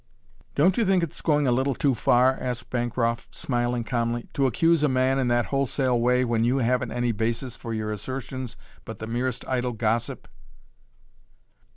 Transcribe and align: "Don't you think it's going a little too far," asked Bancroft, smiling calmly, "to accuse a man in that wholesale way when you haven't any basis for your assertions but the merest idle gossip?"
"Don't 0.55 0.77
you 0.77 0.83
think 0.83 1.03
it's 1.03 1.21
going 1.21 1.45
a 1.45 1.51
little 1.51 1.75
too 1.75 1.93
far," 1.93 2.35
asked 2.41 2.71
Bancroft, 2.71 3.35
smiling 3.35 3.83
calmly, 3.83 4.27
"to 4.33 4.47
accuse 4.47 4.81
a 4.81 4.89
man 4.89 5.19
in 5.19 5.27
that 5.27 5.45
wholesale 5.53 5.99
way 6.01 6.25
when 6.25 6.43
you 6.43 6.57
haven't 6.57 6.91
any 6.91 7.11
basis 7.11 7.55
for 7.55 7.71
your 7.71 7.91
assertions 7.91 8.57
but 8.83 8.97
the 8.97 9.05
merest 9.05 9.45
idle 9.47 9.73
gossip?" 9.73 10.27